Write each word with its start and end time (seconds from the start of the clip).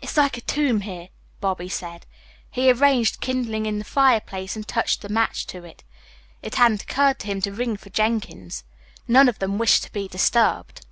"It's 0.00 0.16
like 0.16 0.36
a 0.36 0.40
tomb 0.40 0.80
here," 0.80 1.10
Bobby 1.40 1.68
said. 1.68 2.04
He 2.50 2.72
arranged 2.72 3.20
kindling 3.20 3.66
in 3.66 3.78
the 3.78 3.84
fireplace 3.84 4.56
and 4.56 4.66
touched 4.66 5.04
a 5.04 5.08
match 5.08 5.46
to 5.46 5.62
it. 5.64 5.84
It 6.42 6.56
hadn't 6.56 6.82
occurred 6.82 7.20
to 7.20 7.28
him 7.28 7.40
to 7.42 7.52
ring 7.52 7.76
for 7.76 7.90
Jenkins. 7.90 8.64
None 9.06 9.28
of 9.28 9.38
them 9.38 9.58
wished 9.58 9.84
to 9.84 9.92
be 9.92 10.08
disturbed. 10.08 10.84